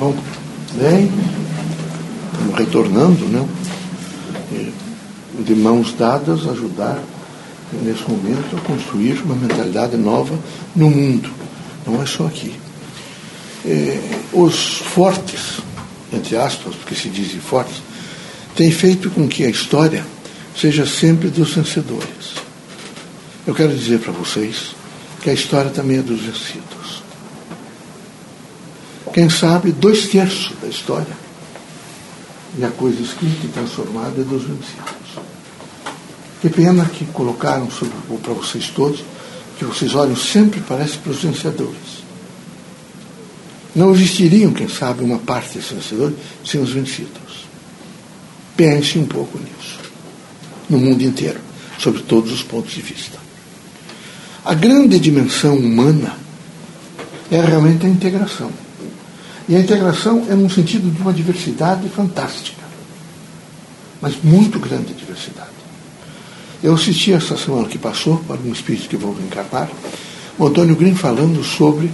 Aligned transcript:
vão 0.00 0.16
bem, 0.72 1.12
estamos 2.32 2.58
retornando, 2.58 3.26
né? 3.26 3.46
de 5.38 5.54
mãos 5.54 5.92
dadas, 5.92 6.48
ajudar 6.48 6.98
nesse 7.84 8.02
momento 8.08 8.56
a 8.56 8.60
construir 8.60 9.22
uma 9.22 9.34
mentalidade 9.34 9.96
nova 9.98 10.36
no 10.74 10.88
mundo, 10.90 11.30
não 11.86 12.02
é 12.02 12.06
só 12.06 12.26
aqui. 12.26 12.54
É, 13.64 14.00
os 14.32 14.78
fortes, 14.78 15.60
entre 16.10 16.34
aspas, 16.36 16.74
porque 16.74 16.94
se 16.94 17.10
dizem 17.10 17.38
fortes, 17.38 17.82
têm 18.56 18.72
feito 18.72 19.10
com 19.10 19.28
que 19.28 19.44
a 19.44 19.50
história 19.50 20.04
seja 20.58 20.86
sempre 20.86 21.28
dos 21.28 21.52
vencedores. 21.52 22.34
Eu 23.46 23.54
quero 23.54 23.76
dizer 23.76 24.00
para 24.00 24.12
vocês 24.12 24.74
que 25.22 25.28
a 25.28 25.34
história 25.34 25.70
também 25.70 25.98
é 25.98 26.02
dos 26.02 26.20
vencidos. 26.20 26.79
Quem 29.12 29.28
sabe 29.28 29.72
dois 29.72 30.08
terços 30.08 30.52
da 30.60 30.68
história 30.68 31.16
e 32.56 32.64
a 32.64 32.70
coisa 32.70 33.00
escrita 33.02 33.46
e 33.46 33.48
transformada 33.48 34.20
é 34.20 34.24
dos 34.24 34.42
vencidos. 34.42 34.90
Que 36.40 36.48
pena 36.48 36.84
que 36.84 37.04
colocaram 37.06 37.68
para 38.22 38.32
vocês 38.32 38.68
todos, 38.68 39.02
que 39.58 39.64
vocês 39.64 39.94
olham 39.94 40.16
sempre, 40.16 40.60
parece, 40.60 40.96
para 40.98 41.12
os 41.12 41.22
vencedores. 41.22 42.00
Não 43.74 43.92
existiriam, 43.92 44.52
quem 44.52 44.68
sabe, 44.68 45.04
uma 45.04 45.18
parte 45.18 45.54
desses 45.54 45.70
vencedores 45.70 46.16
sem 46.44 46.60
os 46.60 46.70
vencidos. 46.70 47.46
Pense 48.56 48.98
um 48.98 49.06
pouco 49.06 49.38
nisso. 49.38 49.78
No 50.68 50.78
mundo 50.78 51.02
inteiro, 51.02 51.40
sobre 51.78 52.02
todos 52.02 52.32
os 52.32 52.42
pontos 52.42 52.72
de 52.72 52.80
vista. 52.80 53.18
A 54.44 54.54
grande 54.54 54.98
dimensão 54.98 55.56
humana 55.56 56.16
é 57.30 57.40
realmente 57.40 57.86
a 57.86 57.88
integração. 57.88 58.50
E 59.50 59.56
a 59.56 59.58
integração 59.58 60.24
é 60.30 60.34
no 60.36 60.48
sentido 60.48 60.88
de 60.88 61.02
uma 61.02 61.12
diversidade 61.12 61.88
fantástica, 61.88 62.62
mas 64.00 64.14
muito 64.22 64.60
grande 64.60 64.94
diversidade. 64.94 65.50
Eu 66.62 66.74
assisti 66.74 67.12
essa 67.12 67.36
semana 67.36 67.66
que 67.66 67.76
passou, 67.76 68.18
para 68.18 68.36
um 68.36 68.52
espírito 68.52 68.88
que 68.88 68.96
vou 68.96 69.12
encarnar, 69.20 69.68
o 70.38 70.46
Antônio 70.46 70.76
Green 70.76 70.94
falando 70.94 71.42
sobre, 71.42 71.90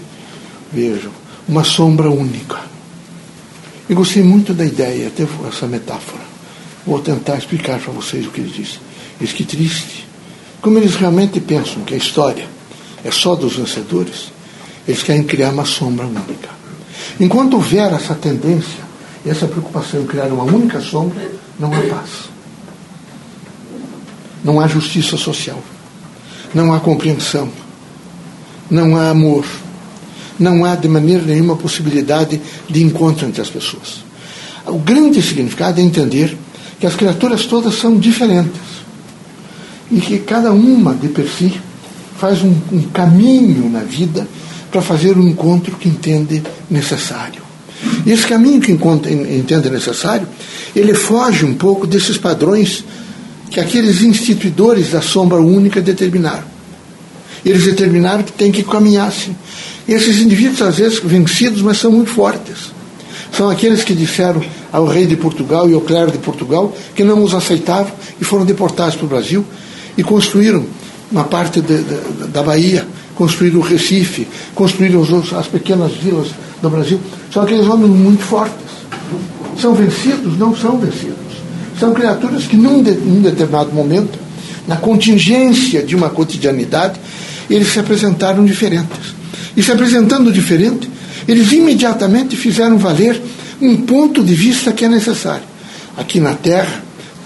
vejam, 0.70 1.10
uma 1.48 1.64
sombra 1.64 2.10
única. 2.10 2.60
E 3.88 3.94
gostei 3.94 4.22
muito 4.22 4.52
da 4.52 4.66
ideia, 4.66 5.08
até 5.08 5.26
essa 5.48 5.66
metáfora. 5.66 6.24
Vou 6.86 7.00
tentar 7.00 7.38
explicar 7.38 7.80
para 7.80 7.90
vocês 7.90 8.26
o 8.26 8.30
que 8.30 8.42
ele 8.42 8.52
disse. 8.54 8.80
Diz 9.18 9.32
que 9.32 9.46
triste. 9.46 10.06
Como 10.60 10.76
eles 10.76 10.94
realmente 10.96 11.40
pensam 11.40 11.84
que 11.84 11.94
a 11.94 11.96
história 11.96 12.46
é 13.02 13.10
só 13.10 13.34
dos 13.34 13.56
vencedores, 13.56 14.30
eles 14.86 15.02
querem 15.02 15.24
criar 15.24 15.52
uma 15.52 15.64
sombra 15.64 16.04
única. 16.04 16.65
Enquanto 17.18 17.54
houver 17.54 17.92
essa 17.92 18.14
tendência, 18.14 18.84
essa 19.24 19.46
preocupação 19.46 20.02
em 20.02 20.06
criar 20.06 20.26
uma 20.26 20.44
única 20.44 20.80
sombra, 20.80 21.30
não 21.58 21.72
há 21.72 21.80
paz. 21.80 22.10
Não 24.44 24.60
há 24.60 24.68
justiça 24.68 25.16
social, 25.16 25.60
não 26.54 26.72
há 26.72 26.78
compreensão, 26.78 27.50
não 28.70 28.96
há 28.96 29.10
amor, 29.10 29.44
não 30.38 30.64
há 30.64 30.76
de 30.76 30.88
maneira 30.88 31.24
nenhuma 31.24 31.56
possibilidade 31.56 32.40
de 32.68 32.82
encontro 32.82 33.26
entre 33.26 33.40
as 33.42 33.50
pessoas. 33.50 34.04
O 34.66 34.78
grande 34.78 35.22
significado 35.22 35.80
é 35.80 35.82
entender 35.82 36.36
que 36.78 36.86
as 36.86 36.94
criaturas 36.94 37.46
todas 37.46 37.74
são 37.74 37.98
diferentes 37.98 38.60
e 39.90 40.00
que 40.00 40.18
cada 40.18 40.52
uma 40.52 40.94
de 40.94 41.08
per 41.08 41.28
si 41.28 41.60
faz 42.18 42.42
um, 42.42 42.54
um 42.72 42.82
caminho 42.92 43.70
na 43.70 43.80
vida 43.80 44.26
para 44.76 44.82
fazer 44.82 45.16
o 45.16 45.22
encontro 45.26 45.74
que 45.76 45.88
entende 45.88 46.42
necessário. 46.70 47.40
E 48.04 48.12
esse 48.12 48.26
caminho 48.26 48.60
que 48.60 48.70
encontra, 48.70 49.10
entende 49.10 49.70
necessário, 49.70 50.28
ele 50.74 50.92
foge 50.92 51.46
um 51.46 51.54
pouco 51.54 51.86
desses 51.86 52.18
padrões 52.18 52.84
que 53.50 53.58
aqueles 53.58 54.02
instituidores 54.02 54.90
da 54.90 55.00
sombra 55.00 55.38
única 55.38 55.80
determinaram. 55.80 56.44
Eles 57.42 57.64
determinaram 57.64 58.22
que 58.22 58.32
tem 58.32 58.52
que 58.52 58.62
caminhar 58.62 59.08
assim. 59.08 59.34
Esses 59.88 60.18
indivíduos, 60.18 60.60
às 60.60 60.76
vezes, 60.76 61.00
vencidos, 61.02 61.62
mas 61.62 61.78
são 61.78 61.90
muito 61.90 62.10
fortes. 62.10 62.70
São 63.32 63.48
aqueles 63.48 63.82
que 63.82 63.94
disseram 63.94 64.44
ao 64.70 64.84
rei 64.84 65.06
de 65.06 65.16
Portugal 65.16 65.70
e 65.70 65.72
ao 65.72 65.80
clero 65.80 66.10
de 66.10 66.18
Portugal 66.18 66.76
que 66.94 67.02
não 67.02 67.24
os 67.24 67.32
aceitavam 67.32 67.92
e 68.20 68.24
foram 68.24 68.44
deportados 68.44 68.94
para 68.94 69.06
o 69.06 69.08
Brasil 69.08 69.42
e 69.96 70.02
construíram 70.02 70.66
uma 71.10 71.24
parte 71.24 71.62
de, 71.62 71.78
de, 71.78 72.26
da 72.28 72.42
Bahia, 72.42 72.86
construíram 73.16 73.58
o 73.58 73.62
Recife, 73.62 74.28
construíram 74.54 75.02
as 75.36 75.46
pequenas 75.46 75.92
vilas 75.92 76.28
do 76.62 76.70
Brasil. 76.70 77.00
São 77.32 77.42
aqueles 77.42 77.66
homens 77.66 77.90
muito 77.90 78.22
fortes. 78.22 78.54
São 79.60 79.74
vencidos? 79.74 80.38
Não 80.38 80.54
são 80.54 80.78
vencidos. 80.78 81.16
São 81.80 81.92
criaturas 81.92 82.44
que, 82.44 82.56
num, 82.56 82.82
de, 82.82 82.92
num 82.92 83.22
determinado 83.22 83.72
momento, 83.72 84.18
na 84.68 84.76
contingência 84.76 85.82
de 85.82 85.96
uma 85.96 86.10
cotidianidade, 86.10 87.00
eles 87.48 87.68
se 87.68 87.78
apresentaram 87.78 88.44
diferentes. 88.44 89.14
E 89.56 89.62
se 89.62 89.72
apresentando 89.72 90.30
diferente, 90.30 90.88
eles 91.26 91.50
imediatamente 91.52 92.36
fizeram 92.36 92.78
valer 92.78 93.20
um 93.60 93.76
ponto 93.78 94.22
de 94.22 94.34
vista 94.34 94.72
que 94.72 94.84
é 94.84 94.88
necessário. 94.88 95.44
Aqui 95.96 96.20
na 96.20 96.34
Terra, 96.34 96.82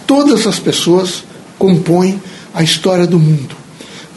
todas 0.07 0.47
as 0.47 0.59
pessoas 0.59 1.25
compõem 1.59 2.21
a 2.55 2.63
história 2.63 3.07
do 3.07 3.19
mundo. 3.19 3.60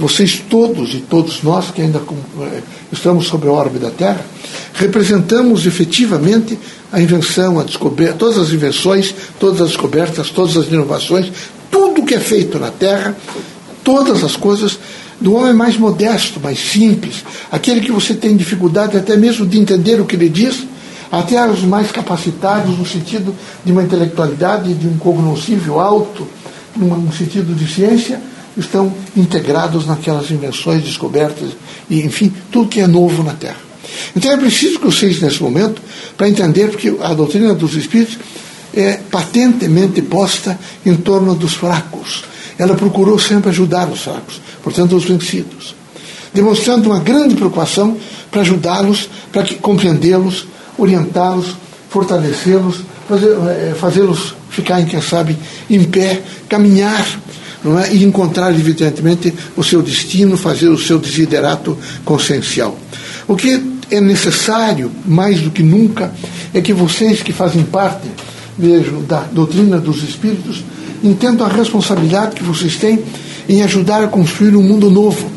Vocês 0.04 0.44
todos 0.50 0.94
e 0.94 0.98
todos 0.98 1.42
nós 1.44 1.72
que 1.72 1.82
ainda 1.82 2.02
eh, 2.42 2.62
estamos 2.92 3.26
sobre 3.26 3.48
a 3.48 3.54
órbita 3.54 3.86
da 3.86 3.92
Terra, 3.92 4.20
representamos 4.74 5.66
efetivamente 5.66 6.60
a 6.92 7.00
invenção, 7.00 7.58
a 7.58 7.64
descoberta, 7.64 8.16
todas 8.16 8.38
as 8.38 8.52
invenções, 8.52 9.16
todas 9.40 9.62
as 9.62 9.70
descobertas, 9.70 10.30
todas 10.30 10.58
as 10.58 10.68
inovações, 10.68 11.32
tudo 11.72 12.04
que 12.04 12.16
é 12.16 12.20
feito 12.20 12.60
na 12.60 12.70
Terra, 12.70 13.16
todas 13.82 14.26
as 14.26 14.36
coisas 14.36 14.78
do 15.22 15.36
homem 15.36 15.54
mais 15.54 15.78
modesto, 15.78 16.38
mais 16.38 16.60
simples, 16.60 17.24
aquele 17.50 17.80
que 17.80 17.92
você 17.94 18.14
tem 18.14 18.36
dificuldade 18.36 18.98
até 18.98 19.16
mesmo 19.16 19.46
de 19.46 19.58
entender 19.58 20.02
o 20.02 20.06
que 20.06 20.18
ele 20.18 20.28
diz, 20.28 20.66
até 21.10 21.50
os 21.50 21.62
mais 21.62 21.94
capacitados 21.94 22.78
no 22.78 22.86
sentido 22.86 23.34
de 23.64 23.72
uma 23.72 23.84
intelectualidade, 23.84 24.74
de 24.74 24.86
um 24.86 24.98
cognoscível 24.98 25.80
alto, 25.80 26.28
num 26.76 27.10
sentido 27.14 27.56
de 27.56 27.74
ciência, 27.74 28.33
estão 28.58 28.94
integrados 29.16 29.88
naquelas 29.88 30.30
invenções, 30.32 30.84
descobertas, 30.84 31.50
e 31.90 32.02
enfim, 32.02 32.32
tudo 32.52 32.70
que 32.70 32.80
é 32.80 32.88
novo 32.88 33.24
na 33.24 33.34
Terra. 33.34 33.58
Então 34.16 34.32
é 34.32 34.38
preciso 34.38 34.80
que 34.80 34.86
vocês, 34.86 35.22
nesse 35.22 35.42
momento, 35.42 35.82
para 36.18 36.30
entender, 36.30 36.70
porque 36.70 36.96
a 37.02 37.14
doutrina 37.14 37.54
dos 37.54 37.76
Espíritos 37.76 38.18
é 38.74 39.00
patentemente 39.12 40.02
posta 40.02 40.60
em 40.86 40.96
torno 40.96 41.36
dos 41.36 41.54
fracos. 41.54 42.24
Ela 42.58 42.76
procurou 42.76 43.20
sempre 43.20 43.50
ajudar 43.50 43.90
os 43.90 44.02
fracos, 44.02 44.42
portanto, 44.64 44.96
os 44.96 45.06
vencidos. 45.06 45.76
Demonstrando 46.34 46.90
uma 46.90 47.00
grande 47.00 47.36
preocupação 47.36 47.98
para 48.32 48.42
ajudá-los, 48.42 49.10
para 49.32 49.46
compreendê-los, 49.56 50.48
orientá-los, 50.78 51.56
fortalecê-los, 51.90 52.78
eh, 53.12 53.76
fazê-los 53.80 54.36
ficarem, 54.50 54.86
quem 54.86 55.02
sabe, 55.02 55.38
em 55.70 55.84
pé, 55.84 56.22
caminhar 56.48 57.06
não 57.64 57.80
é? 57.80 57.94
e 57.94 58.04
encontrar, 58.04 58.52
evidentemente, 58.52 59.34
o 59.56 59.64
seu 59.64 59.82
destino, 59.82 60.38
fazer 60.38 60.70
o 60.70 60.78
seu 60.78 61.00
desiderato 61.00 61.78
consciencial. 62.04 62.78
O 63.28 63.36
que 63.36 63.62
é 63.90 64.02
necessário, 64.02 64.92
mais 65.06 65.40
do 65.42 65.52
que 65.52 65.64
nunca, 65.64 66.14
é 66.54 66.62
que 66.62 66.74
vocês 66.74 67.22
que 67.22 67.32
fazem 67.32 67.64
parte, 67.64 68.08
vejo, 68.58 68.98
da 69.02 69.22
doutrina 69.22 69.80
dos 69.80 70.04
espíritos, 70.04 70.64
entendam 71.04 71.46
a 71.46 71.50
responsabilidade 71.50 72.36
que 72.36 72.44
vocês 72.44 72.76
têm 72.76 73.04
em 73.48 73.62
ajudar 73.62 74.04
a 74.04 74.08
construir 74.08 74.56
um 74.56 74.64
mundo 74.64 74.90
novo. 74.90 75.30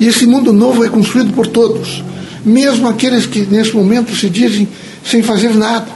E 0.00 0.06
esse 0.06 0.26
mundo 0.26 0.52
novo 0.52 0.84
é 0.84 0.88
construído 0.88 1.32
por 1.32 1.46
todos, 1.46 2.02
mesmo 2.44 2.88
aqueles 2.88 3.26
que 3.26 3.42
nesse 3.42 3.74
momento 3.74 4.14
se 4.16 4.28
dizem 4.28 4.68
sem 5.04 5.22
fazer 5.22 5.54
nada, 5.54 5.86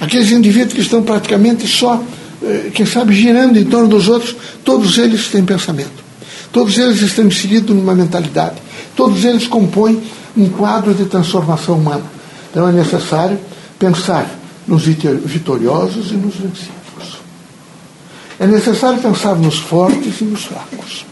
aqueles 0.00 0.30
indivíduos 0.30 0.72
que 0.72 0.80
estão 0.80 1.02
praticamente 1.02 1.66
só, 1.66 2.02
quem 2.74 2.86
sabe, 2.86 3.14
girando 3.14 3.58
em 3.58 3.64
torno 3.64 3.88
dos 3.88 4.08
outros, 4.08 4.34
todos 4.64 4.96
eles 4.96 5.28
têm 5.28 5.44
pensamento, 5.44 6.02
todos 6.52 6.78
eles 6.78 7.02
estão 7.02 7.26
inseridos 7.26 7.76
numa 7.76 7.94
mentalidade, 7.94 8.56
todos 8.96 9.24
eles 9.24 9.46
compõem 9.46 10.02
um 10.36 10.48
quadro 10.48 10.94
de 10.94 11.04
transformação 11.04 11.76
humana. 11.76 12.04
Então 12.50 12.68
é 12.68 12.72
necessário 12.72 13.38
pensar 13.78 14.28
nos 14.66 14.84
vitoriosos 14.84 16.10
e 16.10 16.14
nos 16.14 16.34
vencidos. 16.34 16.80
É 18.38 18.46
necessário 18.46 18.98
pensar 19.00 19.36
nos 19.36 19.58
fortes 19.58 20.20
e 20.20 20.24
nos 20.24 20.44
fracos, 20.44 21.04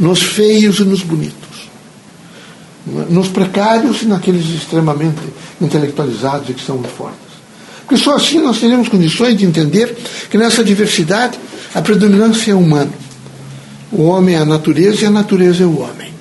nos 0.00 0.20
feios 0.20 0.80
e 0.80 0.84
nos 0.84 1.02
bonitos, 1.02 1.68
nos 3.08 3.28
precários 3.28 4.02
e 4.02 4.06
naqueles 4.06 4.46
extremamente 4.46 5.20
intelectualizados 5.60 6.48
e 6.48 6.54
que 6.54 6.64
são 6.64 6.76
muito 6.76 6.90
fortes. 6.90 7.27
Porque 7.88 8.04
só 8.04 8.16
assim 8.16 8.38
nós 8.42 8.60
teremos 8.60 8.86
condições 8.86 9.34
de 9.38 9.46
entender 9.46 9.96
que 10.28 10.36
nessa 10.36 10.62
diversidade 10.62 11.38
a 11.74 11.80
predominância 11.80 12.52
é 12.52 12.54
humana. 12.54 12.92
O 13.90 14.02
homem 14.02 14.34
é 14.34 14.38
a 14.38 14.44
natureza 14.44 15.04
e 15.04 15.06
a 15.06 15.10
natureza 15.10 15.62
é 15.62 15.66
o 15.66 15.80
homem. 15.80 16.12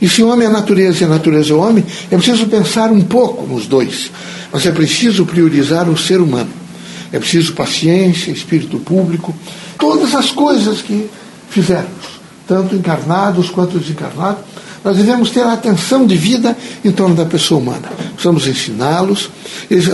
E 0.00 0.08
se 0.08 0.22
o 0.22 0.28
homem 0.28 0.46
é 0.46 0.50
a 0.50 0.52
natureza 0.52 1.02
e 1.02 1.04
a 1.04 1.08
natureza 1.08 1.52
é 1.52 1.56
o 1.56 1.58
homem, 1.58 1.84
é 2.08 2.16
preciso 2.16 2.46
pensar 2.46 2.92
um 2.92 3.00
pouco 3.00 3.44
nos 3.44 3.66
dois. 3.66 4.12
Mas 4.52 4.64
é 4.64 4.70
preciso 4.70 5.26
priorizar 5.26 5.90
o 5.90 5.98
ser 5.98 6.20
humano. 6.20 6.50
É 7.10 7.18
preciso 7.18 7.54
paciência, 7.54 8.30
espírito 8.30 8.78
público, 8.78 9.34
todas 9.76 10.14
as 10.14 10.30
coisas 10.30 10.80
que 10.80 11.10
fizermos, 11.50 12.20
tanto 12.46 12.76
encarnados 12.76 13.50
quanto 13.50 13.80
desencarnados, 13.80 14.44
nós 14.84 14.96
devemos 14.96 15.30
ter 15.30 15.42
a 15.42 15.52
atenção 15.52 16.06
de 16.06 16.16
vida 16.16 16.56
em 16.84 16.90
torno 16.90 17.14
da 17.14 17.24
pessoa 17.24 17.60
humana. 17.60 17.88
Precisamos 18.14 18.46
ensiná-los. 18.46 19.30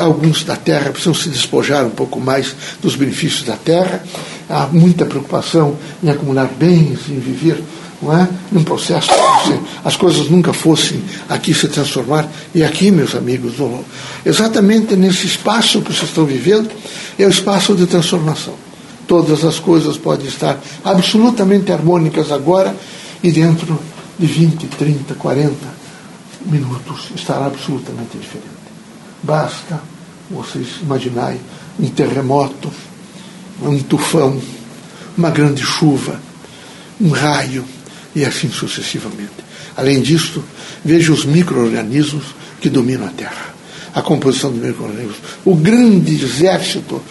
Alguns 0.00 0.44
da 0.44 0.56
terra 0.56 0.90
precisam 0.90 1.14
se 1.14 1.28
despojar 1.28 1.84
um 1.84 1.90
pouco 1.90 2.18
mais 2.20 2.54
dos 2.80 2.96
benefícios 2.96 3.44
da 3.44 3.56
terra. 3.56 4.02
Há 4.48 4.66
muita 4.66 5.04
preocupação 5.04 5.76
em 6.02 6.08
acumular 6.08 6.48
bens, 6.58 7.00
em 7.08 7.18
viver 7.18 7.62
não 8.00 8.16
é? 8.16 8.28
num 8.50 8.62
processo 8.62 9.08
se 9.44 9.58
as 9.84 9.96
coisas 9.96 10.30
nunca 10.30 10.52
fossem 10.52 11.02
aqui 11.28 11.52
se 11.52 11.68
transformar. 11.68 12.28
E 12.54 12.62
aqui, 12.62 12.90
meus 12.90 13.14
amigos, 13.14 13.54
exatamente 14.24 14.96
nesse 14.96 15.26
espaço 15.26 15.82
que 15.82 15.92
vocês 15.92 16.08
estão 16.08 16.24
vivendo, 16.24 16.70
é 17.18 17.26
o 17.26 17.30
espaço 17.30 17.74
de 17.74 17.86
transformação. 17.86 18.54
Todas 19.06 19.44
as 19.44 19.58
coisas 19.58 19.96
podem 19.96 20.26
estar 20.26 20.58
absolutamente 20.84 21.72
harmônicas 21.72 22.30
agora 22.30 22.74
e 23.22 23.30
dentro 23.30 23.78
de 24.18 24.26
20, 24.26 24.66
30, 24.66 25.14
40 25.14 25.54
minutos 26.46 27.10
estará 27.14 27.46
absolutamente 27.46 28.18
diferente. 28.18 28.48
Basta 29.22 29.80
vocês 30.30 30.80
imaginarem 30.82 31.40
um 31.78 31.88
terremoto, 31.88 32.70
um 33.62 33.78
tufão, 33.80 34.40
uma 35.16 35.30
grande 35.30 35.62
chuva, 35.62 36.20
um 37.00 37.10
raio 37.10 37.64
e 38.14 38.24
assim 38.24 38.50
sucessivamente. 38.50 39.48
Além 39.76 40.00
disso, 40.00 40.42
veja 40.84 41.12
os 41.12 41.24
micro-organismos 41.24 42.24
que 42.60 42.68
dominam 42.68 43.06
a 43.06 43.10
Terra. 43.10 43.54
A 43.94 44.02
composição 44.02 44.50
dos 44.50 44.60
micro-organismos. 44.60 45.16
O 45.44 45.54
grande 45.54 46.14
exército 46.22 47.02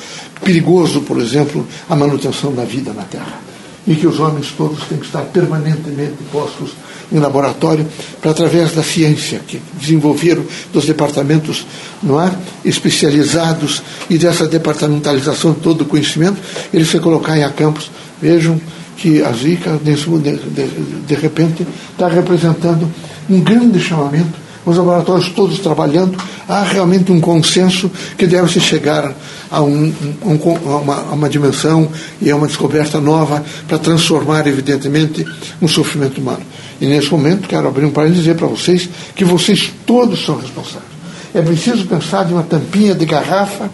perigoso, 0.43 1.01
por 1.01 1.19
exemplo, 1.19 1.67
a 1.89 1.95
manutenção 1.95 2.53
da 2.53 2.63
vida 2.65 2.93
na 2.93 3.03
Terra. 3.03 3.46
E 3.87 3.95
que 3.95 4.05
os 4.05 4.19
homens 4.19 4.53
todos 4.57 4.83
têm 4.83 4.97
que 4.97 5.05
estar 5.05 5.21
permanentemente 5.21 6.17
postos 6.31 6.71
em 7.11 7.19
laboratório 7.19 7.87
para, 8.21 8.31
através 8.31 8.73
da 8.73 8.83
ciência 8.83 9.39
que 9.47 9.61
desenvolveram 9.79 10.43
dos 10.73 10.85
departamentos 10.85 11.65
não 12.03 12.21
é, 12.21 12.31
especializados 12.65 13.81
e 14.09 14.17
dessa 14.17 14.45
departamentalização 14.47 15.53
de 15.53 15.59
todo 15.59 15.81
o 15.81 15.85
conhecimento, 15.85 16.37
eles 16.73 16.89
se 16.89 16.99
colocarem 16.99 17.43
a 17.43 17.49
campos. 17.49 17.89
Vejam 18.21 18.59
que 18.97 19.23
a 19.23 19.31
Zika, 19.31 19.79
de 21.07 21.15
repente, 21.15 21.65
está 21.91 22.07
representando 22.07 22.91
um 23.29 23.39
grande 23.41 23.79
chamamento, 23.79 24.33
os 24.65 24.75
laboratórios 24.75 25.29
todos 25.29 25.59
trabalhando, 25.59 26.17
há 26.47 26.63
realmente 26.63 27.11
um 27.11 27.19
consenso 27.19 27.91
que 28.17 28.25
deve 28.25 28.51
se 28.51 28.59
chegar 28.59 29.13
a, 29.51 29.61
um, 29.61 29.93
um, 30.23 30.71
a, 30.71 30.77
uma, 30.77 30.95
a 30.95 31.13
uma 31.13 31.29
dimensão 31.29 31.89
e 32.21 32.31
a 32.31 32.35
uma 32.35 32.47
descoberta 32.47 32.99
nova 33.01 33.43
para 33.67 33.77
transformar, 33.77 34.47
evidentemente, 34.47 35.25
um 35.61 35.67
sofrimento 35.67 36.19
humano. 36.19 36.41
E 36.79 36.85
nesse 36.85 37.09
momento, 37.09 37.47
quero 37.47 37.67
abrir 37.67 37.85
um 37.85 37.91
parênteses 37.91 38.19
e 38.19 38.27
dizer 38.27 38.35
para 38.35 38.47
vocês 38.47 38.89
que 39.15 39.25
vocês 39.25 39.71
todos 39.85 40.23
são 40.23 40.37
responsáveis. 40.37 40.97
É 41.33 41.41
preciso 41.41 41.85
pensar 41.85 42.25
de 42.25 42.33
uma 42.33 42.43
tampinha 42.43 42.95
de 42.95 43.05
garrafa 43.05 43.69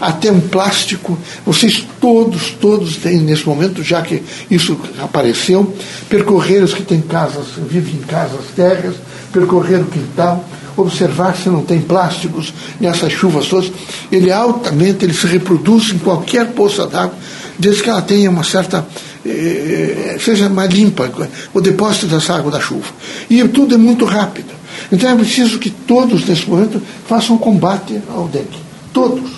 até 0.00 0.30
um 0.30 0.40
plástico. 0.40 1.16
Vocês 1.46 1.86
todos, 2.00 2.50
todos 2.60 2.96
têm 2.96 3.20
nesse 3.20 3.46
momento, 3.46 3.82
já 3.82 4.02
que 4.02 4.22
isso 4.50 4.78
apareceu, 4.98 5.74
percorrer 6.10 6.62
os 6.62 6.74
que 6.74 6.82
têm 6.82 7.00
casas, 7.00 7.46
vivem 7.68 7.94
em 7.94 8.02
casas 8.02 8.46
térreas, 8.54 8.96
percorrer 9.32 9.80
o 9.80 9.86
quintal, 9.86 10.44
observar 10.76 11.36
se 11.36 11.48
não 11.48 11.62
tem 11.62 11.80
plásticos 11.80 12.52
nessas 12.80 13.12
chuvas 13.12 13.46
todas. 13.48 13.72
Ele 14.10 14.30
altamente, 14.30 15.04
ele 15.04 15.14
se 15.14 15.26
reproduz 15.26 15.92
em 15.92 15.98
qualquer 15.98 16.52
poça 16.52 16.86
d'água, 16.86 17.14
desde 17.58 17.82
que 17.82 17.90
ela 17.90 18.02
tenha 18.02 18.30
uma 18.30 18.44
certa 18.44 18.86
eh, 19.24 20.16
seja 20.20 20.48
mais 20.48 20.70
limpa 20.70 21.10
o 21.52 21.60
depósito 21.60 22.06
dessa 22.06 22.34
água 22.34 22.50
da 22.50 22.60
chuva. 22.60 22.86
E 23.28 23.42
tudo 23.48 23.74
é 23.74 23.78
muito 23.78 24.04
rápido. 24.04 24.54
Então 24.92 25.10
é 25.10 25.16
preciso 25.16 25.58
que 25.58 25.70
todos, 25.70 26.24
nesse 26.26 26.48
momento, 26.48 26.80
façam 27.08 27.36
combate 27.36 28.00
ao 28.08 28.28
dengue. 28.28 28.58
Todos. 28.92 29.30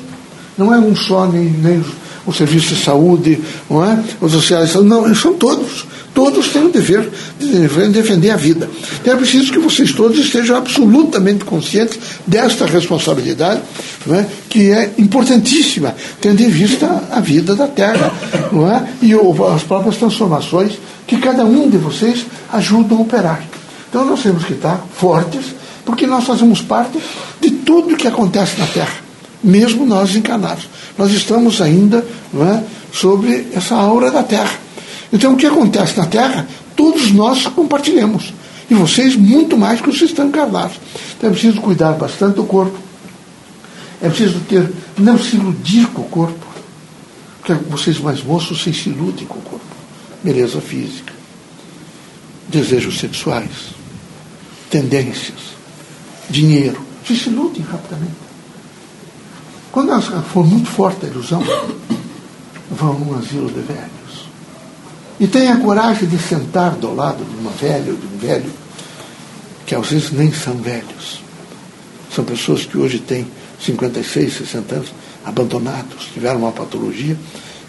Não 0.58 0.74
é 0.74 0.78
um 0.78 0.94
só, 0.94 1.26
nem, 1.26 1.44
nem 1.44 1.82
o 2.26 2.32
serviço 2.32 2.74
de 2.74 2.84
saúde, 2.84 3.40
não 3.70 3.82
é? 3.82 4.02
os 4.20 4.32
sociais, 4.32 4.74
não, 4.74 5.14
são 5.14 5.34
todos. 5.34 5.86
Todos 6.18 6.48
têm 6.48 6.64
o 6.64 6.68
dever 6.68 7.08
de 7.38 7.68
defender 7.90 8.30
a 8.30 8.36
vida. 8.36 8.68
Então 9.00 9.12
é 9.12 9.16
preciso 9.16 9.52
que 9.52 9.60
vocês 9.60 9.92
todos 9.92 10.18
estejam 10.18 10.56
absolutamente 10.56 11.44
conscientes 11.44 11.96
desta 12.26 12.66
responsabilidade, 12.66 13.60
é? 14.10 14.26
que 14.48 14.72
é 14.72 14.94
importantíssima, 14.98 15.94
tendo 16.20 16.42
em 16.42 16.48
vista 16.48 17.04
a 17.12 17.20
vida 17.20 17.54
da 17.54 17.68
Terra 17.68 18.12
não 18.50 18.68
é? 18.68 18.84
e 19.00 19.12
as 19.14 19.62
próprias 19.62 19.96
transformações 19.96 20.72
que 21.06 21.18
cada 21.18 21.44
um 21.44 21.70
de 21.70 21.76
vocês 21.76 22.26
ajudam 22.52 22.98
a 22.98 23.02
operar. 23.02 23.44
Então 23.88 24.04
nós 24.04 24.20
temos 24.20 24.44
que 24.44 24.54
estar 24.54 24.84
fortes, 24.96 25.54
porque 25.84 26.04
nós 26.04 26.24
fazemos 26.24 26.60
parte 26.60 26.98
de 27.40 27.50
tudo 27.52 27.96
que 27.96 28.08
acontece 28.08 28.58
na 28.58 28.66
Terra, 28.66 28.96
mesmo 29.40 29.86
nós 29.86 30.16
encarnados. 30.16 30.68
Nós 30.98 31.12
estamos 31.12 31.62
ainda 31.62 32.04
é, 32.34 32.64
sobre 32.92 33.46
essa 33.54 33.76
aura 33.76 34.10
da 34.10 34.24
Terra. 34.24 34.66
Então 35.12 35.32
o 35.32 35.36
que 35.36 35.46
acontece 35.46 35.96
na 35.96 36.06
Terra, 36.06 36.46
todos 36.76 37.10
nós 37.12 37.46
compartilhamos. 37.46 38.32
E 38.70 38.74
vocês 38.74 39.16
muito 39.16 39.56
mais 39.56 39.80
que 39.80 39.86
vocês 39.86 40.10
estão 40.10 40.26
encarnados. 40.26 40.78
Então 41.16 41.30
é 41.30 41.32
preciso 41.32 41.60
cuidar 41.60 41.92
bastante 41.92 42.36
do 42.36 42.44
corpo. 42.44 42.78
É 44.02 44.08
preciso 44.08 44.40
ter, 44.40 44.70
não 44.96 45.18
se 45.18 45.36
iludir 45.36 45.86
com 45.88 46.02
o 46.02 46.08
corpo. 46.08 46.46
Porque 47.38 47.54
vocês 47.70 47.98
mais 47.98 48.22
moços, 48.22 48.60
vocês 48.60 48.76
se 48.76 48.90
iludem 48.90 49.26
com 49.26 49.38
o 49.38 49.42
corpo. 49.42 49.64
Beleza 50.22 50.60
física. 50.60 51.12
Desejos 52.48 52.98
sexuais 52.98 53.78
tendências, 54.70 55.38
dinheiro. 56.28 56.80
se 57.06 57.28
iludem 57.28 57.62
rapidamente. 57.62 58.28
Quando 59.72 60.00
for 60.24 60.46
muito 60.46 60.68
forte 60.68 61.06
a 61.06 61.08
ilusão, 61.08 61.42
vão 62.70 62.98
num 62.98 63.16
asilo 63.16 63.48
de 63.48 63.60
velhos. 63.60 63.97
E 65.20 65.26
tenha 65.26 65.54
a 65.54 65.60
coragem 65.60 66.08
de 66.08 66.18
sentar 66.18 66.76
do 66.76 66.94
lado 66.94 67.24
de 67.24 67.36
uma 67.40 67.50
velha 67.50 67.92
ou 67.92 67.98
de 67.98 68.06
um 68.06 68.18
velho, 68.18 68.52
que 69.66 69.74
às 69.74 69.90
vezes 69.90 70.12
nem 70.12 70.32
são 70.32 70.54
velhos. 70.56 71.20
São 72.14 72.24
pessoas 72.24 72.64
que 72.64 72.78
hoje 72.78 73.00
têm 73.00 73.26
56, 73.60 74.38
60 74.38 74.74
anos, 74.76 74.92
abandonados, 75.24 76.06
tiveram 76.12 76.38
uma 76.38 76.52
patologia 76.52 77.16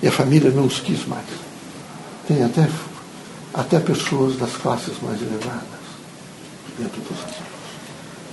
e 0.01 0.07
a 0.07 0.11
família 0.11 0.51
não 0.51 0.65
os 0.65 0.79
quis 0.79 1.05
mais. 1.07 1.25
Tem 2.27 2.43
até, 2.43 2.69
até 3.53 3.79
pessoas 3.79 4.37
das 4.37 4.51
classes 4.51 4.93
mais 5.01 5.19
elevadas 5.19 5.79
dentro 6.77 7.01
dos 7.01 7.17
asilos, 7.17 7.37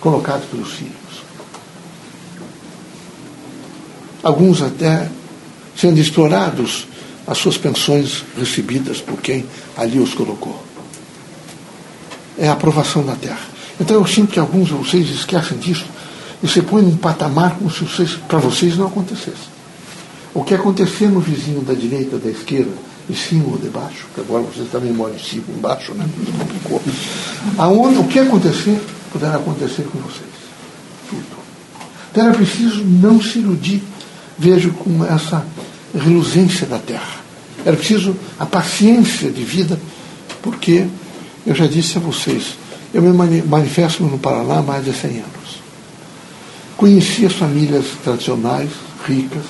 colocados 0.00 0.46
pelos 0.48 0.72
filhos. 0.72 0.94
Alguns 4.22 4.60
até 4.60 5.08
sendo 5.76 5.98
explorados 5.98 6.86
as 7.26 7.38
suas 7.38 7.58
pensões 7.58 8.24
recebidas 8.38 9.00
por 9.00 9.20
quem 9.20 9.44
ali 9.76 9.98
os 9.98 10.14
colocou. 10.14 10.62
É 12.38 12.48
a 12.48 12.52
aprovação 12.52 13.04
da 13.04 13.16
terra. 13.16 13.56
Então 13.80 13.96
eu 13.96 14.06
sinto 14.06 14.32
que 14.32 14.38
alguns 14.38 14.68
de 14.68 14.74
vocês 14.74 15.08
esquecem 15.10 15.58
disso 15.58 15.86
e 16.42 16.48
se 16.48 16.62
põem 16.62 16.82
num 16.82 16.96
patamar 16.96 17.56
como 17.56 17.70
se 17.70 17.84
para 18.28 18.38
vocês 18.38 18.76
não 18.76 18.86
acontecesse. 18.86 19.56
O 20.34 20.44
que 20.44 20.54
acontecer 20.54 21.08
no 21.08 21.20
vizinho 21.20 21.62
da 21.62 21.72
direita, 21.72 22.18
da 22.18 22.28
esquerda, 22.28 22.72
em 23.08 23.14
cima 23.14 23.48
ou 23.48 23.58
de 23.58 23.68
baixo, 23.68 24.06
que 24.14 24.20
agora 24.20 24.42
vocês 24.42 24.68
também 24.70 24.92
moram 24.92 25.14
em 25.14 25.18
cima, 25.18 25.44
embaixo, 25.56 25.94
né? 25.94 26.04
complicou. 26.38 26.82
Aonde, 27.56 27.98
o 27.98 28.04
que 28.04 28.18
acontecer, 28.18 28.80
poderá 29.12 29.36
acontecer 29.36 29.84
com 29.84 29.98
vocês. 29.98 30.28
Tudo. 31.08 31.24
Então 32.10 32.26
era 32.26 32.34
preciso 32.34 32.84
não 32.84 33.20
se 33.20 33.38
iludir, 33.38 33.82
vejo 34.38 34.72
com 34.72 35.04
essa 35.04 35.46
reluzência 35.94 36.66
da 36.66 36.78
terra. 36.78 37.15
Era 37.66 37.76
preciso 37.76 38.16
a 38.38 38.46
paciência 38.46 39.30
de 39.30 39.44
vida, 39.44 39.78
porque 40.40 40.86
eu 41.46 41.54
já 41.54 41.66
disse 41.66 41.98
a 41.98 42.00
vocês, 42.00 42.56
eu 42.94 43.02
me 43.02 43.12
manifesto 43.44 44.02
no 44.04 44.18
Paraná 44.18 44.60
há 44.60 44.62
mais 44.62 44.86
de 44.86 44.94
100 44.94 45.10
anos. 45.10 45.62
Conheci 46.78 47.26
as 47.26 47.34
famílias 47.34 47.84
tradicionais, 48.02 48.70
ricas 49.06 49.44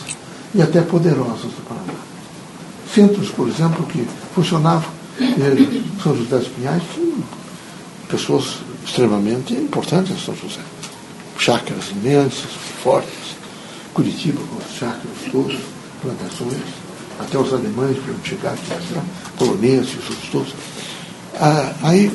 e 0.52 0.61
até 0.61 0.80
poderosas 0.80 1.42
do 1.42 1.68
Paraná 1.68 2.06
centros, 2.96 3.28
por 3.28 3.46
exemplo, 3.46 3.85
que 3.85 4.06
funcionavam 4.35 4.88
em 5.20 6.02
São 6.02 6.16
José 6.16 6.38
dos 6.38 6.49
Pinhais, 6.49 6.82
pessoas 8.08 8.56
extremamente 8.87 9.52
importantes 9.52 10.12
em 10.12 10.18
São 10.18 10.35
José. 10.35 10.62
Chácaras 11.38 11.90
imensas, 11.90 12.50
fortes. 12.82 13.37
Curitiba, 13.92 14.40
com 14.50 14.56
as 14.58 14.78
chácaras 14.78 15.30
todas, 15.30 15.58
plantações, 16.00 16.62
até 17.18 17.38
os 17.38 17.52
alemães 17.52 17.96
para 17.99 18.14
chegar 18.25 18.52
aqui, 18.52 19.00
colonias 19.37 19.88
e 19.88 19.99
os 19.99 20.11
outros 20.11 20.28
todos. 20.30 20.54
ah, 21.40 21.73
aí 21.82 22.11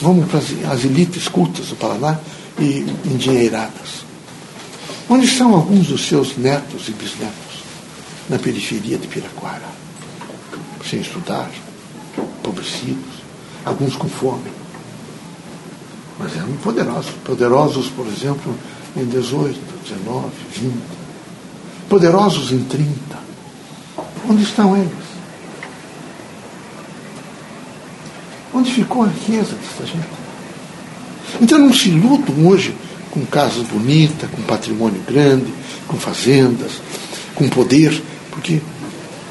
vamos 0.00 0.28
para 0.30 0.38
as 0.72 0.84
elites 0.84 1.28
cultas 1.28 1.66
do 1.66 1.76
Paraná 1.76 2.18
e 2.58 2.86
endinheiradas. 3.04 4.04
Onde 5.08 5.26
estão 5.26 5.54
alguns 5.54 5.88
dos 5.88 6.06
seus 6.06 6.36
netos 6.36 6.88
e 6.88 6.92
bisnetos? 6.92 7.34
Na 8.28 8.38
periferia 8.38 8.96
de 8.96 9.06
Piraquara, 9.06 9.68
sem 10.88 11.00
estudar, 11.00 11.50
empobrecidos, 12.16 13.22
alguns 13.66 13.96
com 13.96 14.08
fome. 14.08 14.50
Mas 16.18 16.34
eram 16.36 16.52
poderosos. 16.56 17.12
Poderosos, 17.24 17.88
por 17.88 18.06
exemplo, 18.06 18.56
em 18.96 19.04
18, 19.04 19.58
19, 19.84 20.30
20. 20.52 20.74
Poderosos 21.88 22.52
em 22.52 22.64
30. 22.64 23.23
Onde 24.28 24.42
estão 24.42 24.76
eles? 24.76 24.92
Onde 28.52 28.72
ficou 28.72 29.02
a 29.02 29.08
riqueza 29.08 29.54
dessa 29.56 29.86
gente? 29.86 30.08
Então 31.40 31.58
não 31.58 31.72
se 31.72 31.88
iludam 31.88 32.46
hoje 32.46 32.74
com 33.10 33.24
casas 33.26 33.66
bonitas, 33.66 34.30
com 34.30 34.42
patrimônio 34.42 35.00
grande, 35.06 35.52
com 35.86 35.96
fazendas, 35.96 36.72
com 37.34 37.48
poder, 37.48 38.02
porque 38.30 38.60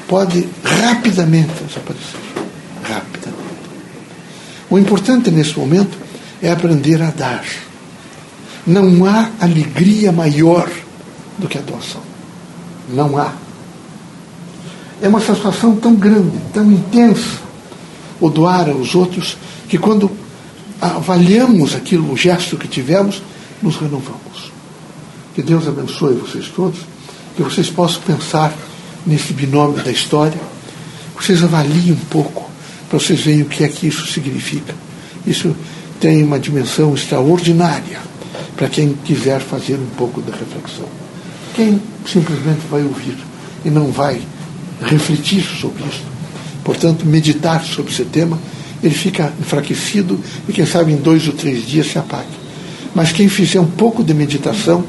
pode 0.06 0.48
rapidamente 0.62 1.52
desaparecer. 1.66 2.20
Rapidamente. 2.82 3.44
O 4.70 4.78
importante 4.78 5.30
nesse 5.30 5.58
momento 5.58 5.96
é 6.42 6.50
aprender 6.50 7.02
a 7.02 7.10
dar. 7.10 7.44
Não 8.66 9.04
há 9.04 9.30
alegria 9.40 10.12
maior 10.12 10.70
do 11.38 11.48
que 11.48 11.58
a 11.58 11.62
doação. 11.62 12.02
Não 12.88 13.16
há. 13.18 13.43
É 15.04 15.08
uma 15.08 15.20
satisfação 15.20 15.76
tão 15.76 15.94
grande, 15.94 16.38
tão 16.50 16.72
intensa, 16.72 17.38
o 18.18 18.30
doar 18.30 18.70
aos 18.70 18.94
outros, 18.94 19.36
que 19.68 19.76
quando 19.76 20.10
avaliamos 20.80 21.74
aquilo, 21.74 22.10
o 22.10 22.16
gesto 22.16 22.56
que 22.56 22.66
tivemos, 22.66 23.20
nos 23.60 23.76
renovamos. 23.76 24.50
Que 25.34 25.42
Deus 25.42 25.68
abençoe 25.68 26.14
vocês 26.14 26.48
todos, 26.48 26.78
que 27.36 27.42
vocês 27.42 27.68
possam 27.68 28.00
pensar 28.00 28.50
nesse 29.04 29.34
binômio 29.34 29.84
da 29.84 29.90
história, 29.90 30.40
vocês 31.14 31.44
avaliem 31.44 31.92
um 31.92 32.06
pouco, 32.08 32.50
para 32.88 32.98
vocês 32.98 33.20
verem 33.20 33.42
o 33.42 33.46
que 33.46 33.62
é 33.62 33.68
que 33.68 33.86
isso 33.86 34.06
significa. 34.06 34.74
Isso 35.26 35.54
tem 36.00 36.24
uma 36.24 36.38
dimensão 36.38 36.94
extraordinária 36.94 38.00
para 38.56 38.70
quem 38.70 38.94
quiser 39.04 39.42
fazer 39.42 39.74
um 39.74 39.96
pouco 39.98 40.22
de 40.22 40.30
reflexão. 40.30 40.88
Quem 41.54 41.78
simplesmente 42.06 42.62
vai 42.70 42.82
ouvir 42.82 43.18
e 43.66 43.68
não 43.68 43.92
vai 43.92 44.18
refletir 44.82 45.42
sobre 45.42 45.82
isso, 45.84 46.02
portanto, 46.62 47.06
meditar 47.06 47.64
sobre 47.64 47.92
esse 47.92 48.04
tema, 48.04 48.38
ele 48.82 48.94
fica 48.94 49.32
enfraquecido 49.40 50.18
e, 50.48 50.52
quem 50.52 50.66
sabe, 50.66 50.92
em 50.92 50.96
dois 50.96 51.26
ou 51.26 51.32
três 51.32 51.66
dias 51.66 51.86
se 51.86 51.98
apague. 51.98 52.28
Mas 52.94 53.12
quem 53.12 53.28
fizer 53.28 53.60
um 53.60 53.66
pouco 53.66 54.04
de 54.04 54.14
meditação, 54.14 54.84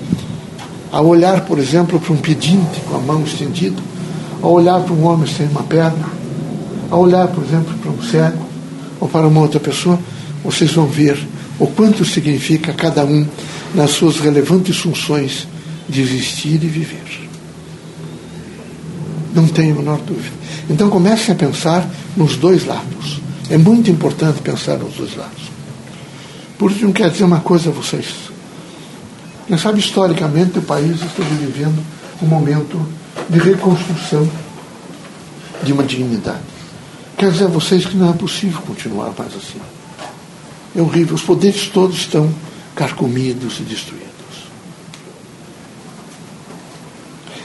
ao 0.91 1.05
olhar, 1.07 1.41
por 1.41 1.59
exemplo, 1.59 1.99
para 1.99 2.13
um 2.13 2.17
pedinte 2.17 2.79
com 2.87 2.95
a 2.95 2.99
mão 2.99 3.23
estendida, 3.23 3.81
ao 4.41 4.51
olhar 4.51 4.79
para 4.81 4.93
um 4.93 5.05
homem 5.05 5.27
sem 5.27 5.47
uma 5.47 5.63
perna, 5.63 6.07
ao 6.91 7.01
olhar, 7.01 7.27
por 7.27 7.43
exemplo, 7.43 7.73
para 7.81 7.91
um 7.91 8.03
cego 8.03 8.45
ou 8.99 9.07
para 9.07 9.27
uma 9.27 9.41
outra 9.41 9.59
pessoa, 9.59 9.99
vocês 10.43 10.71
vão 10.71 10.85
ver 10.85 11.17
o 11.57 11.67
quanto 11.67 12.05
significa 12.05 12.73
cada 12.73 13.03
um 13.03 13.25
nas 13.73 13.91
suas 13.91 14.19
relevantes 14.19 14.77
funções 14.77 15.47
de 15.89 16.01
existir 16.01 16.63
e 16.63 16.67
viver. 16.67 17.24
Não 19.35 19.47
tenho 19.47 19.75
a 19.75 19.77
menor 19.79 19.99
dúvida. 19.99 20.35
Então 20.69 20.89
comecem 20.89 21.35
a 21.35 21.37
pensar 21.37 21.87
nos 22.15 22.37
dois 22.37 22.65
lados. 22.65 23.19
É 23.49 23.57
muito 23.57 23.91
importante 23.91 24.41
pensar 24.41 24.77
nos 24.77 24.95
dois 24.95 25.15
lados. 25.15 25.51
Por 26.57 26.71
isso, 26.71 26.85
não 26.85 26.93
quer 26.93 27.11
dizer 27.11 27.25
uma 27.25 27.41
coisa 27.41 27.69
a 27.69 27.73
vocês. 27.73 28.15
Quem 29.45 29.57
sabe, 29.57 29.79
historicamente, 29.79 30.57
o 30.57 30.61
país 30.61 30.95
está 31.01 31.21
vivendo 31.23 31.83
um 32.21 32.25
momento 32.25 32.81
de 33.29 33.37
reconstrução 33.37 34.27
de 35.61 35.73
uma 35.73 35.83
dignidade. 35.83 36.39
Quer 37.17 37.31
dizer 37.31 37.45
a 37.45 37.49
vocês 37.49 37.85
que 37.85 37.97
não 37.97 38.09
é 38.09 38.13
possível 38.13 38.61
continuar 38.61 39.13
mais 39.17 39.35
assim. 39.35 39.59
É 40.75 40.81
horrível. 40.81 41.15
Os 41.15 41.21
poderes 41.21 41.67
todos 41.67 41.97
estão 41.97 42.33
carcomidos 42.73 43.59
e 43.59 43.63
destruídos. 43.63 44.05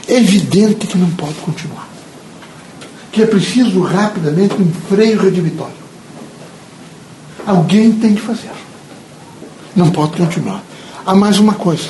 evidente 0.15 0.87
que 0.87 0.97
não 0.97 1.09
pode 1.11 1.35
continuar. 1.35 1.87
Que 3.11 3.23
é 3.23 3.25
preciso 3.25 3.81
rapidamente 3.81 4.55
um 4.55 4.71
freio 4.89 5.21
redivitório. 5.21 5.81
Alguém 7.45 7.91
tem 7.93 8.15
que 8.15 8.21
fazer. 8.21 8.51
Não 9.75 9.89
pode 9.89 10.17
continuar. 10.17 10.63
Há 11.05 11.15
mais 11.15 11.39
uma 11.39 11.53
coisa. 11.53 11.89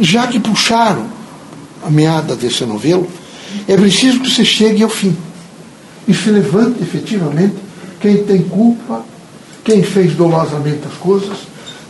Já 0.00 0.26
que 0.26 0.38
puxaram 0.38 1.06
a 1.84 1.90
meada 1.90 2.34
desse 2.34 2.64
novelo, 2.64 3.08
é 3.66 3.76
preciso 3.76 4.20
que 4.20 4.30
você 4.30 4.44
chegue 4.44 4.82
ao 4.82 4.90
fim. 4.90 5.16
E 6.06 6.14
se 6.14 6.30
levante 6.30 6.82
efetivamente 6.82 7.56
quem 8.00 8.24
tem 8.24 8.42
culpa 8.42 9.04
quem 9.68 9.82
fez 9.82 10.14
dolosamente 10.14 10.80
as 10.90 10.94
coisas, 10.94 11.36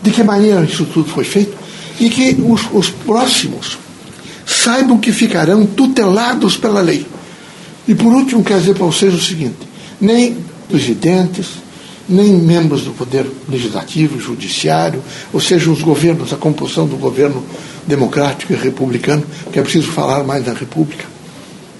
de 0.02 0.10
que 0.10 0.24
maneira 0.24 0.64
isso 0.64 0.84
tudo 0.86 1.08
foi 1.08 1.22
feito, 1.22 1.56
e 2.00 2.10
que 2.10 2.36
os, 2.42 2.62
os 2.72 2.90
próximos 2.90 3.78
saibam 4.58 4.98
que 4.98 5.12
ficarão 5.12 5.66
tutelados 5.66 6.56
pela 6.56 6.80
lei. 6.80 7.06
E 7.86 7.94
por 7.94 8.12
último, 8.12 8.44
quero 8.44 8.60
dizer 8.60 8.74
para 8.74 8.86
vocês 8.86 9.14
o 9.14 9.20
seguinte: 9.20 9.56
nem 10.00 10.36
presidentes, 10.68 11.46
nem 12.08 12.32
membros 12.34 12.82
do 12.82 12.92
Poder 12.92 13.26
Legislativo, 13.48 14.20
Judiciário, 14.20 15.02
ou 15.32 15.40
seja, 15.40 15.70
os 15.70 15.82
governos, 15.82 16.32
a 16.32 16.36
composição 16.36 16.86
do 16.86 16.96
governo 16.96 17.44
democrático 17.86 18.52
e 18.52 18.56
republicano, 18.56 19.24
que 19.52 19.58
é 19.58 19.62
preciso 19.62 19.90
falar 19.90 20.24
mais 20.24 20.44
da 20.44 20.52
República, 20.52 21.04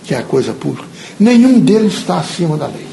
que 0.05 0.15
é 0.15 0.19
a 0.19 0.23
coisa 0.23 0.53
pública, 0.53 0.89
nenhum 1.19 1.61
deles 1.61 1.95
está 1.95 2.19
acima 2.19 2.57
da 2.57 2.67
lei. 2.67 2.87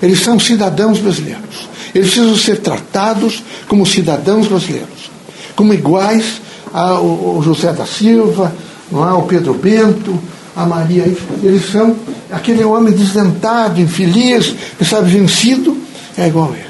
Eles 0.00 0.20
são 0.20 0.38
cidadãos 0.38 0.98
brasileiros. 0.98 1.68
Eles 1.94 2.10
precisam 2.10 2.36
ser 2.36 2.58
tratados 2.60 3.42
como 3.66 3.84
cidadãos 3.84 4.46
brasileiros, 4.46 5.10
como 5.56 5.74
iguais 5.74 6.40
ao 6.72 7.42
José 7.42 7.72
da 7.72 7.86
Silva, 7.86 8.52
é? 8.92 8.96
ao 8.96 9.22
Pedro 9.22 9.54
Bento, 9.54 10.18
a 10.56 10.66
Maria. 10.66 11.04
Eles 11.42 11.70
são 11.70 11.96
aquele 12.30 12.64
homem 12.64 12.92
desdentado, 12.92 13.80
infeliz, 13.80 14.54
que 14.76 14.84
sabe, 14.84 15.10
vencido, 15.10 15.76
é 16.16 16.26
igual 16.26 16.52
a 16.52 16.56
eles. 16.56 16.68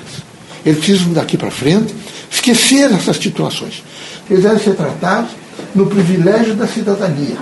Eles 0.65 0.79
precisam 0.79 1.13
daqui 1.13 1.37
para 1.37 1.51
frente 1.51 1.95
esquecer 2.31 2.93
essas 2.93 3.17
situações. 3.17 3.83
Eles 4.31 4.43
devem 4.43 4.59
ser 4.59 4.75
tratados 4.75 5.31
no 5.75 5.87
privilégio 5.87 6.55
da 6.55 6.67
cidadania. 6.67 7.39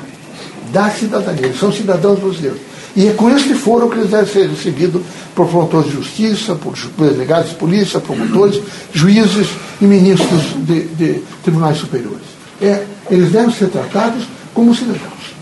Da 0.72 0.90
cidadania. 0.90 1.46
Eles 1.46 1.58
são 1.58 1.72
cidadãos 1.72 2.20
brasileiros. 2.20 2.60
E 2.94 3.08
é 3.08 3.12
com 3.12 3.30
este 3.30 3.52
foro 3.54 3.90
que 3.90 3.98
eles 3.98 4.10
devem 4.10 4.32
ser 4.32 4.48
recebidos 4.48 5.02
por 5.34 5.46
promotores 5.48 5.90
de 5.90 5.96
justiça, 5.96 6.54
por 6.54 6.74
delegados 6.98 7.50
de 7.50 7.56
polícia, 7.56 8.00
promotores, 8.00 8.62
juízes 8.94 9.48
e 9.82 9.84
ministros 9.84 10.42
de, 10.66 10.82
de 10.82 11.22
tribunais 11.42 11.76
superiores. 11.76 12.35
É, 12.60 12.86
eles 13.10 13.32
devem 13.32 13.50
ser 13.50 13.68
tratados 13.68 14.24
como 14.54 14.74
cidadãos. 14.74 15.34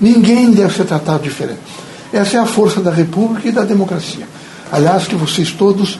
Ninguém 0.00 0.50
deve 0.50 0.74
ser 0.74 0.84
tratado 0.84 1.22
diferente. 1.22 1.60
Essa 2.12 2.36
é 2.36 2.40
a 2.40 2.46
força 2.46 2.80
da 2.80 2.90
República 2.90 3.48
e 3.48 3.52
da 3.52 3.62
democracia. 3.62 4.26
Aliás, 4.70 5.06
que 5.06 5.14
vocês 5.14 5.50
todos, 5.50 5.98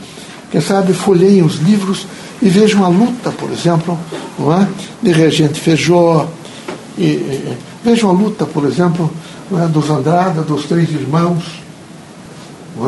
quem 0.50 0.60
sabe, 0.60 0.92
folheiem 0.92 1.42
os 1.42 1.56
livros 1.56 2.06
e 2.40 2.48
vejam 2.48 2.84
a 2.84 2.88
luta, 2.88 3.30
por 3.30 3.50
exemplo, 3.50 3.98
não 4.38 4.52
é? 4.52 4.66
de 5.02 5.12
Regente 5.12 5.60
Feijó, 5.60 6.28
e, 6.98 7.04
e, 7.04 7.58
vejam 7.84 8.10
a 8.10 8.12
luta, 8.12 8.44
por 8.44 8.64
exemplo, 8.64 9.10
é? 9.52 9.66
dos 9.68 9.88
Andrada, 9.88 10.42
dos 10.42 10.64
três 10.64 10.90
irmãos, 10.90 11.44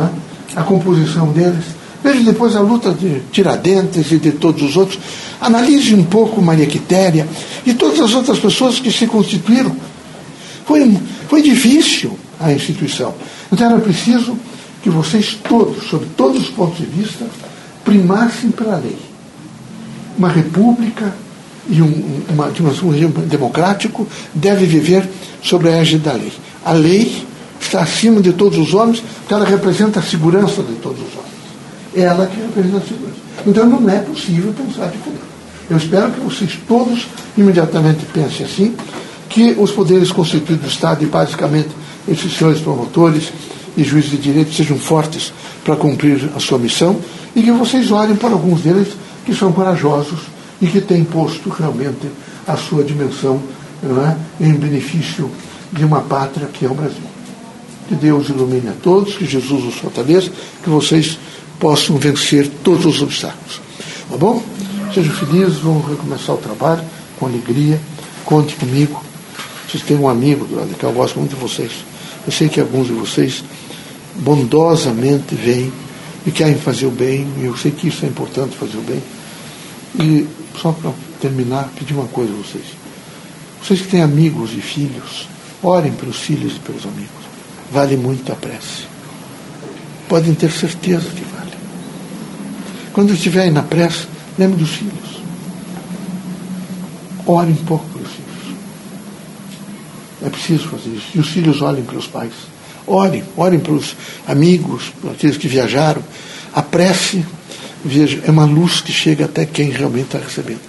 é? 0.03 0.59
a 0.59 0.63
composição 0.63 1.29
deles. 1.29 1.65
Veja 2.05 2.21
depois 2.21 2.55
a 2.55 2.61
luta 2.61 2.93
de 2.93 3.21
Tiradentes 3.33 4.13
e 4.13 4.19
de 4.19 4.33
todos 4.33 4.63
os 4.63 4.77
outros. 4.77 4.99
Analise 5.41 5.95
um 5.95 6.05
pouco 6.05 6.43
Maria 6.43 6.67
Quitéria 6.67 7.27
e 7.65 7.73
todas 7.73 7.99
as 7.99 8.13
outras 8.13 8.39
pessoas 8.39 8.79
que 8.79 8.93
se 8.93 9.07
constituíram. 9.07 9.75
Foi, 10.67 10.99
foi 11.31 11.41
difícil 11.41 12.19
a 12.39 12.53
instituição. 12.53 13.15
Então 13.51 13.67
era 13.67 13.81
preciso 13.81 14.37
que 14.83 14.91
vocês 14.91 15.39
todos, 15.49 15.89
sob 15.89 16.05
todos 16.15 16.43
os 16.43 16.51
pontos 16.51 16.77
de 16.77 16.85
vista, 16.85 17.25
primassem 17.83 18.51
pela 18.51 18.77
lei. 18.77 18.99
Uma 20.19 20.29
república 20.29 21.17
e 21.71 21.81
um, 21.81 22.21
uma, 22.29 22.53
um 22.83 22.91
regime 22.91 23.13
democrático 23.27 24.07
deve 24.35 24.67
viver 24.67 25.09
sobre 25.43 25.71
a 25.71 25.77
égide 25.77 26.05
da 26.05 26.13
lei. 26.13 26.33
A 26.63 26.73
lei 26.73 27.25
está 27.59 27.81
acima 27.81 28.21
de 28.21 28.35
todos 28.35 28.59
os 28.59 28.75
homens, 28.75 29.03
porque 29.21 29.33
ela 29.33 29.47
representa 29.47 30.01
a 30.01 30.03
segurança 30.03 30.63
de 30.63 30.75
todos 30.75 30.99
os 30.99 31.15
homens. 31.15 31.24
Ela 31.95 32.27
que 32.27 32.41
representa 32.41 32.79
a 32.79 32.81
segurança. 32.81 33.21
Então 33.47 33.67
não 33.69 33.89
é 33.89 33.99
possível 33.99 34.53
pensar 34.53 34.87
diferente. 34.87 35.23
Eu 35.69 35.77
espero 35.77 36.13
que 36.13 36.21
vocês 36.21 36.59
todos 36.69 37.07
imediatamente 37.37 38.05
pensem 38.13 38.45
assim, 38.45 38.75
que 39.29 39.57
os 39.59 39.71
poderes 39.71 40.13
constituídos 40.13 40.65
do 40.65 40.69
Estado, 40.69 41.03
e 41.03 41.07
basicamente 41.07 41.71
esses 42.07 42.37
senhores 42.37 42.61
promotores 42.61 43.33
e 43.77 43.83
juízes 43.83 44.11
de 44.11 44.19
direito 44.19 44.53
sejam 44.53 44.79
fortes 44.79 45.33
para 45.65 45.77
cumprir 45.77 46.31
a 46.37 46.41
sua 46.41 46.59
missão 46.59 47.01
e 47.35 47.43
que 47.43 47.51
vocês 47.51 47.91
olhem 47.91 48.15
para 48.15 48.31
alguns 48.31 48.61
deles 48.61 48.89
que 49.25 49.35
são 49.35 49.53
corajosos 49.53 50.21
e 50.61 50.67
que 50.67 50.81
têm 50.81 51.05
posto 51.05 51.49
realmente 51.49 52.09
a 52.47 52.57
sua 52.57 52.85
dimensão 52.85 53.41
é, 53.83 54.45
em 54.45 54.55
benefício 54.55 55.31
de 55.73 55.85
uma 55.85 56.01
pátria 56.01 56.47
que 56.47 56.65
é 56.65 56.69
o 56.69 56.75
Brasil. 56.75 57.03
Que 57.89 57.95
Deus 57.95 58.29
ilumine 58.29 58.69
a 58.69 58.75
todos, 58.83 59.17
que 59.17 59.27
Jesus 59.27 59.65
os 59.65 59.75
fortaleça, 59.75 60.31
que 60.63 60.71
vocês 60.71 61.19
possam 61.65 61.97
vencer 61.97 62.47
todos 62.63 62.85
os 62.85 63.01
obstáculos. 63.01 63.59
Tá 64.11 64.19
bom? 64.19 64.43
Sejam 64.93 65.15
felizes, 65.15 65.57
vamos 65.61 65.89
recomeçar 65.89 66.35
o 66.35 66.39
trabalho 66.39 66.85
com 67.19 67.25
alegria. 67.25 67.81
Conte 68.23 68.55
comigo. 68.57 69.03
Vocês 69.67 69.83
têm 69.83 69.97
um 69.97 70.07
amigo 70.07 70.45
do 70.45 70.57
lado 70.57 70.69
de 70.69 70.75
cá, 70.75 70.89
eu 70.89 70.93
gosto 70.93 71.19
muito 71.19 71.35
de 71.35 71.41
vocês. 71.41 71.73
Eu 72.27 72.31
sei 72.31 72.51
que 72.51 72.61
alguns 72.61 72.89
de 72.89 72.93
vocês 72.93 73.43
bondosamente 74.17 75.35
vêm 75.35 75.73
e 76.27 76.31
querem 76.31 76.55
fazer 76.57 76.85
o 76.85 76.91
bem, 76.91 77.27
e 77.41 77.47
eu 77.47 77.57
sei 77.57 77.71
que 77.71 77.89
isso 77.89 78.05
é 78.05 78.09
importante 78.09 78.55
fazer 78.57 78.77
o 78.77 78.83
bem. 78.83 79.03
E 79.99 80.29
só 80.61 80.71
para 80.71 80.93
terminar, 81.19 81.71
pedir 81.79 81.95
uma 81.95 82.09
coisa 82.09 82.31
a 82.31 82.37
vocês. 82.37 82.67
Vocês 83.63 83.81
que 83.81 83.89
têm 83.89 84.03
amigos 84.03 84.51
e 84.53 84.61
filhos, 84.61 85.27
orem 85.63 85.93
pelos 85.93 86.19
filhos 86.19 86.57
e 86.57 86.59
pelos 86.59 86.85
amigos. 86.85 87.25
Vale 87.73 87.97
muito 87.97 88.31
a 88.31 88.37
prece. 88.37 88.85
Podem 90.07 90.35
ter 90.35 90.53
certeza 90.53 91.09
que 91.09 91.25
vale. 91.25 91.44
Quando 92.95 93.13
estiverem 93.13 93.51
na 93.51 93.63
prece, 93.63 94.07
lembre 94.39 94.57
dos 94.57 94.71
filhos. 94.71 95.21
Orem 97.27 97.53
um 97.53 97.65
pouco 97.65 97.85
pelos 97.89 98.09
filhos. 98.09 98.57
É 100.23 100.31
preciso 100.31 100.69
fazer 100.69 100.91
isso. 100.91 101.07
E 101.13 101.19
os 101.19 101.29
filhos 101.29 101.61
olhem 101.61 101.83
pelos 101.83 102.07
pais. 102.07 102.33
Orem, 102.87 103.25
orem 103.37 103.59
pelos 103.59 103.97
amigos, 104.29 104.93
aqueles 105.11 105.37
que 105.37 105.49
viajaram. 105.49 106.01
A 106.55 106.63
prece, 106.63 107.27
veja, 107.85 108.23
é 108.25 108.31
uma 108.31 108.45
luz 108.45 108.81
que 108.81 108.93
chega 108.93 109.25
até 109.25 109.45
quem 109.45 109.71
realmente 109.71 110.07
está 110.07 110.19
recebendo. 110.19 110.61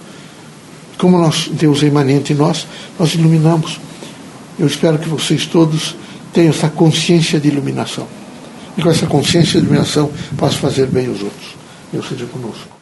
Como 0.98 1.16
nós, 1.18 1.48
Deus 1.52 1.80
é 1.84 1.86
imanente 1.86 2.32
em 2.32 2.36
nós, 2.36 2.66
nós 2.98 3.14
iluminamos. 3.14 3.78
Eu 4.58 4.66
espero 4.66 4.98
que 4.98 5.08
vocês 5.08 5.46
todos 5.46 5.94
tenham 6.32 6.50
essa 6.50 6.68
consciência 6.68 7.38
de 7.38 7.46
iluminação. 7.46 8.08
E 8.76 8.82
com 8.82 8.90
essa 8.90 9.06
consciência 9.06 9.60
de 9.60 9.66
iluminação, 9.66 10.10
possam 10.36 10.58
fazer 10.58 10.86
bem 10.86 11.06
aos 11.06 11.22
outros. 11.22 11.65
Deus 11.92 12.08
seja 12.08 12.26
conosco. 12.26 12.75